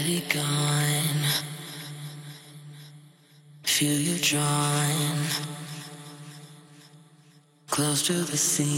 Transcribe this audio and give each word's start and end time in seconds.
Barely 0.00 0.20
gone. 0.30 1.24
Feel 3.64 4.00
you 4.00 4.16
drawn 4.16 5.26
close 7.68 8.06
to 8.06 8.14
the 8.14 8.36
scene. 8.38 8.70